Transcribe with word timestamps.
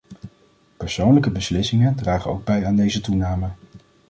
Persoonlijke 0.77 1.31
beslissingen 1.31 1.95
dragen 1.95 2.31
ook 2.31 2.43
bij 2.45 2.65
aan 2.65 2.75
deze 2.75 3.01
toename. 3.01 3.49